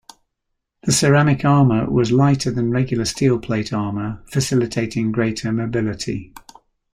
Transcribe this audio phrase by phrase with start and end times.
[0.81, 6.33] The ceramic armor was lighter than regular steel plate armor facilitating greater mobility.